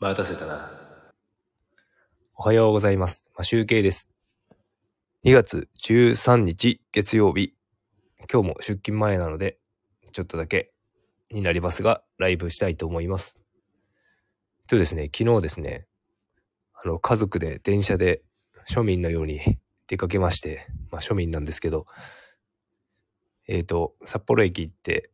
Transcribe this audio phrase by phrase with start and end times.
[0.00, 0.70] 待たせたな。
[2.36, 3.28] おはようございます。
[3.36, 4.08] ま、集計です。
[5.24, 7.56] 2月13日月曜日。
[8.32, 9.58] 今日も出勤前なので、
[10.12, 10.72] ちょっとだけ
[11.32, 13.40] になりますが、ライブしたいと思います。
[14.68, 15.88] とですね、昨日ですね、
[16.74, 18.22] あの、家族で電車で
[18.68, 19.40] 庶民のように
[19.88, 21.86] 出かけまして、まあ庶民なんですけど、
[23.48, 25.10] えっ、と、札幌駅行って、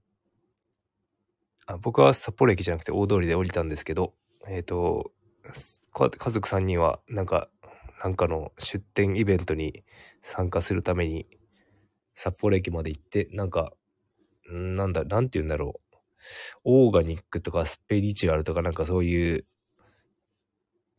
[1.64, 4.12] あ僕は札幌駅じゃなくて大通りで降りたんですけど、
[4.49, 5.13] えっ、と、
[5.93, 7.48] 家族3人はなんか
[8.02, 9.85] なんかの出店イベントに
[10.23, 11.27] 参加するために
[12.15, 13.73] 札幌駅まで行ってなんか
[14.51, 15.97] なんだなんて言うんだろう。
[16.65, 19.47] オーガニックとかスペリチュアルとかなんかそういう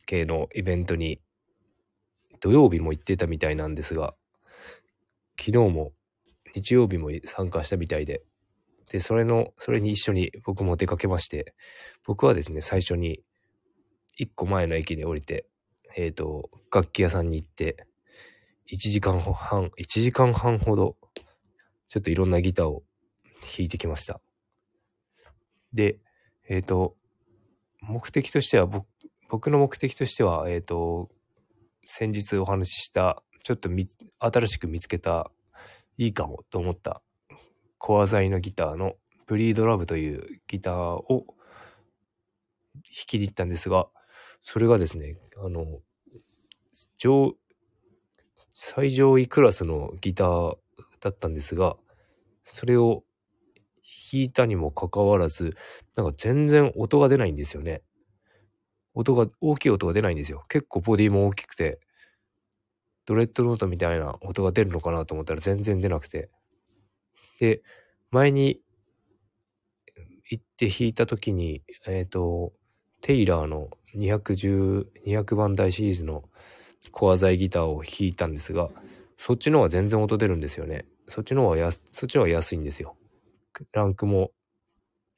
[0.06, 1.20] 系のイベントに
[2.40, 4.14] 土曜日も行ってたみたいなんですが
[5.38, 5.92] 昨日も
[6.54, 8.22] 日曜日も参加したみたいで
[8.90, 11.54] でそれのそれに一緒に僕も出かけまして
[12.06, 13.20] 僕はですね最初に
[14.16, 15.46] 一個前の駅に降りて、
[15.94, 17.86] えっ、と、楽器屋さんに行って、
[18.72, 20.96] 1時間半、1時間半ほど、
[21.88, 22.82] ちょっといろんなギターを
[23.40, 24.20] 弾いてきました。
[25.72, 25.98] で、
[26.48, 26.96] えっ、と、
[27.80, 28.68] 目的としては、
[29.28, 31.10] 僕の目的としては、えっ、と、
[31.84, 33.86] 先日お話しした、ちょっとみ
[34.18, 35.30] 新しく見つけた、
[35.98, 37.02] いいかもと思った、
[37.78, 38.94] コア材のギターの、
[39.26, 41.26] ブリードラブというギターを
[42.74, 43.88] 弾きに行ったんですが、
[44.42, 45.80] それがですね、あの、
[46.98, 47.34] 上、
[48.52, 50.56] 最上位クラスのギター
[51.00, 51.76] だったんですが、
[52.44, 53.04] それを
[54.12, 55.56] 弾いたにもかかわらず、
[55.96, 57.82] なんか全然音が出ないんですよね。
[58.94, 60.44] 音が、大きい音が出ないんですよ。
[60.48, 61.80] 結構ボディも大きくて、
[63.04, 66.30] ドレッドノートみたいな音が出るのかなと思ったら全然出なくて。
[67.38, 67.62] で、
[68.10, 68.60] 前に
[70.28, 72.52] 行って弾いた時に、えっ、と、
[73.02, 76.24] テイラーの210、200番台シリーズの
[76.90, 78.70] コア材ギターを弾いたんですが、
[79.18, 80.86] そっちの方が全然音出るんですよね。
[81.08, 82.96] そっちの方が安、そっちの方が安いんですよ。
[83.72, 84.32] ランクも、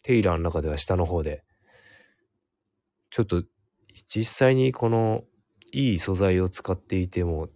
[0.04, 1.44] テイラーの中では下の方で。
[3.10, 3.42] ちょっと、
[4.08, 5.24] 実際にこの、
[5.72, 7.48] いい素材を使っていても、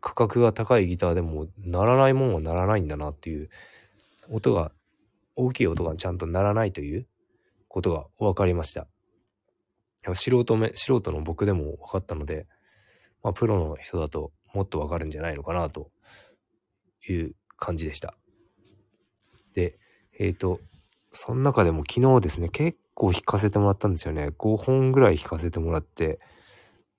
[0.00, 3.50] 価格が高いギターでも、鳴らないもんは鳴らないんだなっていう、
[4.30, 4.72] 音が、
[5.36, 7.06] 大きい音がちゃんと鳴らないという
[7.68, 8.91] ことが分かりました。
[10.14, 12.46] 素人め、素人の僕でも分かったので、
[13.22, 15.90] まあ、プロの人だともっと分かるんじゃないのかなと
[17.08, 18.14] いう感じでした。
[19.54, 19.78] で、
[20.18, 20.60] えっ、と、
[21.12, 24.28] その中でも昨日ですね、結構弾かせてもらったんですよね。
[24.38, 26.18] 5本ぐらい弾かせてもらって、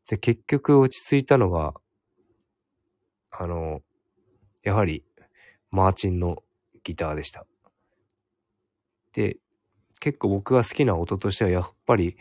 [0.08, 1.74] で、結局落ち着いたのが、
[3.32, 3.82] あの、
[4.64, 5.04] やはり、
[5.72, 6.44] マーチンの
[6.84, 7.46] ギターでした。
[9.14, 9.38] で、
[10.00, 12.18] 結構僕が好きな音としては、やっぱり、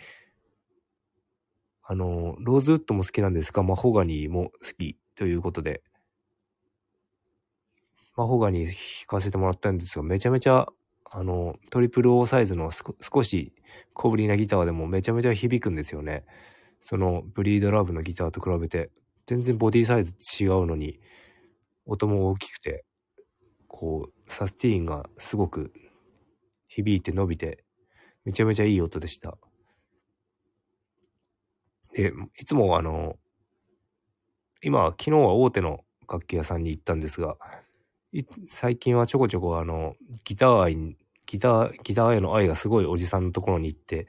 [1.93, 5.83] あの、ローズウッドも好きなんですが、マホガニーも好きということで、
[8.17, 8.75] マホガニー弾
[9.07, 10.67] かせてもらったんですが、めちゃめちゃ、
[11.11, 13.53] あの、トリプル O サイズの少し
[13.93, 16.25] 小ぶりなギターでもめちゃめちゃ響くんですよね。
[16.81, 18.91] そのブリードラブのギターと比べて、
[19.27, 20.99] 全然ボディサイズ違うのに、
[21.87, 22.87] 音も大きくて、
[23.69, 25.75] こう、サスティーンがすごく
[26.69, 27.65] 響いて伸びて、
[28.25, 29.39] めちゃめちゃいい音でした。
[31.95, 33.17] で、いつもあの、
[34.63, 37.37] 今、昨日は大手の楽器屋さんに行ったんですが、
[38.47, 44.07] 最近はちょこちょこあの、ギター愛、ギター、ギターへの愛がすごいおじさんのところに行って、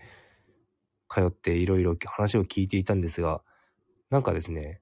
[1.09, 3.41] 通っていろいろ話を聞いていたんですが、
[4.09, 4.81] なんかですね、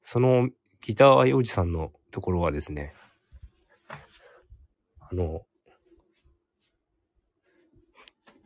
[0.00, 0.48] その
[0.80, 2.94] ギター愛おじさんのところはですね、
[5.00, 5.42] あの、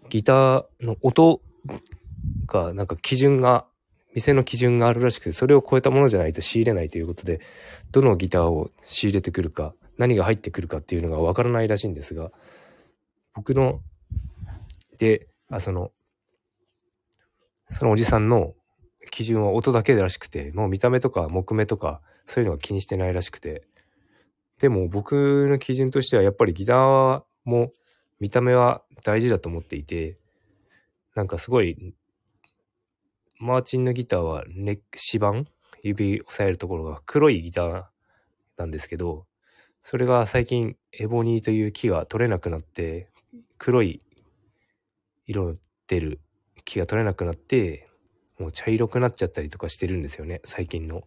[0.08, 1.40] ギターの音
[2.46, 3.66] が、なんか基準が、
[4.16, 7.38] 店の基準があるらしくて、それを超えたものじゃないと仕入れないということで、
[7.92, 12.32] どのギターを仕入れてくるか、何が入ってくるかっていうのがわからないらしいんですが、
[13.34, 13.82] 僕の、
[14.96, 15.92] で、あ、その、
[17.70, 18.54] そのおじさんの
[19.10, 23.66] 基準は音だけらしくて、もう見た目とか木目とか、そういうのは気にしてないらしくて、
[24.60, 27.70] でも僕の基準としてはやっぱりギターも
[28.18, 30.16] 見た目は大事だと思っていて、
[31.14, 31.94] なんかすごい、
[33.38, 35.50] マーチンのギターはネック、指板？
[35.82, 37.84] 指押さえるところが黒いギター
[38.56, 39.26] なんですけど、
[39.82, 43.08] それが最近エボニーという木が取れなくなって、
[43.58, 44.00] 黒い
[45.26, 45.56] 色の
[45.86, 46.20] 出る
[46.64, 47.88] 木が取れなくなって、
[48.38, 51.02] もう茶色くなっちゃったりとかしてるんですよね、最近の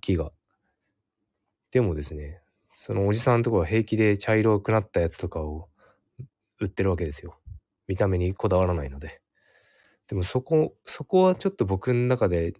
[0.00, 0.32] 木が。
[1.70, 2.40] でもですね、
[2.74, 5.68] そのおじさんのところは平気で茶色くなったやつとかを
[6.60, 7.38] 売ってるわけですよ。
[7.86, 9.20] 見た目にこだわらないので。
[10.08, 12.54] でもそこ、そこはちょっと僕の中で、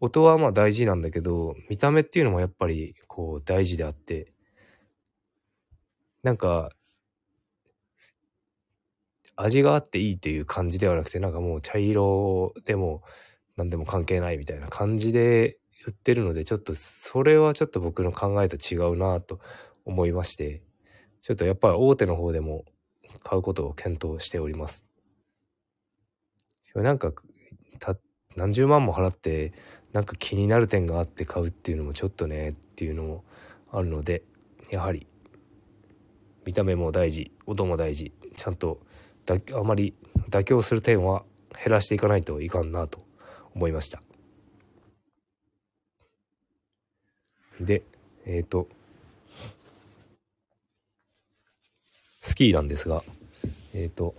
[0.00, 4.32] 音はまあ大事なんだけど、見た目っていうのもやっぱりこう大事であって、
[6.22, 6.70] なんか、
[9.36, 13.02] 味があっていいっていう感じではなくて、なんかもう茶色でも
[13.56, 19.40] 何でも関係ないみたいな感じで売ってるので、ちょっとそれはちょっと僕の考えと違うなと
[19.84, 20.62] 思いまして、
[21.22, 22.64] ちょっとやっぱり大手の方でも
[23.22, 24.86] 買うことを検討しております。
[26.74, 27.12] なんか、
[27.78, 27.96] た、
[28.36, 29.52] 何十万も払って、
[29.92, 33.24] なんか気になる点があって買うっていうのもちょっとねっていうのも
[33.70, 34.22] あるので、
[34.70, 35.06] やはり、
[36.44, 38.80] 見た目も大事、音も大事、ちゃんと
[39.26, 39.94] だあまり
[40.28, 41.24] 妥協する点は
[41.54, 43.04] 減らしていかないといかんなと
[43.54, 44.02] 思いました。
[47.60, 47.82] で、
[48.26, 48.68] えっ、ー、と、
[52.20, 53.02] スキーなんですが、
[53.74, 54.14] えっ、ー、と、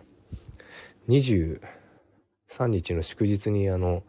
[2.55, 4.03] 3日の祝日にあの、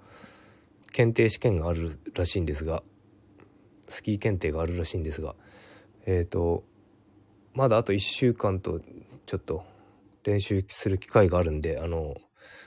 [0.92, 2.84] 検定試験があるらしいんですが、
[3.88, 5.34] スキー検定があるらしいんですが、
[6.06, 6.62] えっ、ー、と、
[7.54, 8.80] まだあと1週間と
[9.26, 9.64] ちょっと
[10.22, 12.16] 練習する機会があるんで、あの、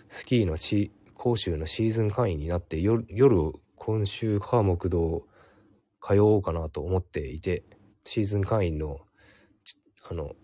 [0.09, 5.23] スキーのし講習のシーズン会員になって夜、夜今週科目堂
[6.01, 7.63] 通おうかなと思っていて、
[8.03, 8.99] シーズン会員の、
[10.09, 10.35] あの、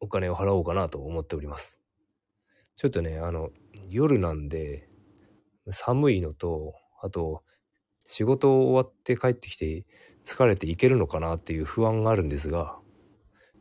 [0.00, 1.78] お金を払おうかなと思っております。
[2.74, 3.50] ちょっとね、あの、
[3.90, 4.88] 夜なんで、
[5.68, 7.42] 寒いのと、あと、
[8.06, 9.84] 仕事終わって帰ってきて
[10.24, 12.78] 疲れていけるのかなっていう不安があるんですが、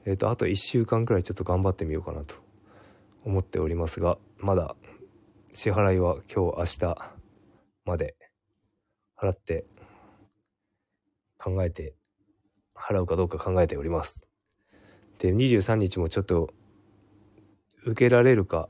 [0.06, 2.36] えっ、ー、と、あと1週間くらいちょっと頑張ってみようかなと
[3.26, 4.76] 思っておりますが、まだ
[5.54, 7.12] 支払いは今日明日
[7.86, 8.16] まで
[9.18, 9.66] 払って
[11.38, 11.96] 考えて
[12.76, 14.28] 払うかどうか考えております。
[15.18, 16.50] で、23日もちょっと
[17.86, 18.70] 受けられるか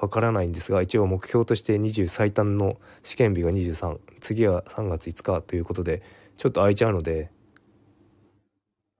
[0.00, 6.02] わからないんですが、一応目標として20最短の試験日が23、次は3月5日ということで、
[6.36, 7.30] ちょっと空いちゃうので、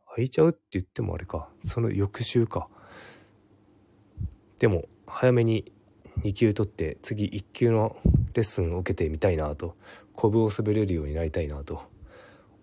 [0.06, 2.68] 空いちゃうって言ってもあれか、その翌週か。
[4.58, 5.72] でも早めに
[6.22, 7.96] 2級取って次1級の
[8.32, 9.76] レッスンを受けてみたいなと。
[10.14, 11.82] コブを滑れるようになりたいなと。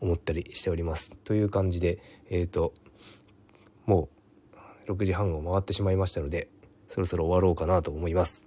[0.02, 1.16] 思ったりしております。
[1.24, 2.00] という感じで
[2.30, 2.74] えっ、ー、と
[3.86, 4.10] も
[4.88, 6.50] う6時半を回ってしまいましたので
[6.92, 8.46] そろそろ終わろうかなと思います。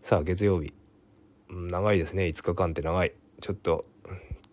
[0.00, 0.72] さあ月曜日。
[1.50, 2.24] 長いですね。
[2.24, 3.12] 5日間って長い。
[3.42, 3.84] ちょっと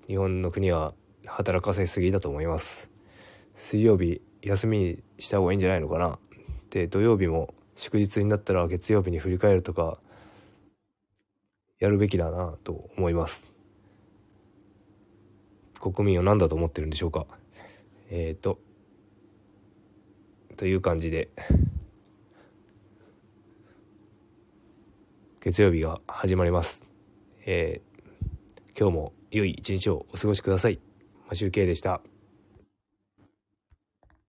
[0.08, 0.94] 日本の国は
[1.26, 2.92] 働かせすぎだと思います。
[3.56, 6.20] 水曜日休みにした方がいいんじゃないのかな。
[6.72, 9.98] で土曜日も祝日になったら月曜日に振り返るとか
[11.80, 13.48] やるべきだなと思います。
[15.80, 17.28] 国民を何だと思ってるんでしょうか。
[18.10, 18.60] えっ、ー、と
[20.58, 21.30] という感じで。
[25.44, 26.86] 月曜日が始まります。
[27.48, 30.80] えー、今日も良い一日をお過ごしください。
[31.28, 32.02] マシュウでした。